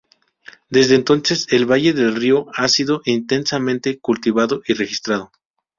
[0.67, 5.31] Desde entonces, el valle del río ha sido intensamente cultivado y registrado.